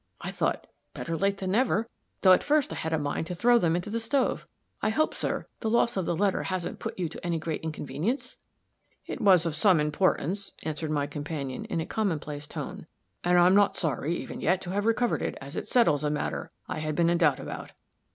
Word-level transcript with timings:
I 0.19 0.31
thought, 0.31 0.65
'better 0.95 1.15
late 1.15 1.37
than 1.37 1.51
never,' 1.51 1.87
though 2.21 2.31
at 2.33 2.41
first 2.41 2.71
I 2.73 2.77
had 2.77 2.91
a 2.91 2.97
mind 2.97 3.27
to 3.27 3.35
throw 3.35 3.59
them 3.59 3.75
into 3.75 3.91
the 3.91 3.99
stove. 3.99 4.47
I 4.81 4.89
hope, 4.89 5.13
sir, 5.13 5.45
the 5.59 5.69
loss 5.69 5.95
of 5.95 6.07
the 6.07 6.15
letter 6.15 6.41
hasn't 6.41 6.79
put 6.79 6.97
you 6.97 7.07
to 7.07 7.23
any 7.23 7.35
very 7.35 7.39
great 7.59 7.61
inconvenience?" 7.61 8.39
"It 9.05 9.21
was 9.21 9.45
of 9.45 9.55
some 9.55 9.79
importance," 9.79 10.53
answered 10.63 10.89
my 10.89 11.05
companion, 11.05 11.65
in 11.65 11.79
a 11.79 11.85
commonplace 11.85 12.47
tone, 12.47 12.87
"and 13.23 13.37
I'm 13.37 13.53
not 13.53 13.77
sorry, 13.77 14.15
even 14.15 14.41
yet, 14.41 14.59
to 14.61 14.71
have 14.71 14.87
recovered 14.87 15.21
it, 15.21 15.37
as 15.39 15.55
it 15.55 15.67
settles 15.67 16.03
a 16.03 16.09
matter 16.09 16.49
I 16.67 16.79
had 16.79 16.95
been 16.95 17.11
in 17.11 17.19
doubt 17.19 17.39
about. 17.39 17.73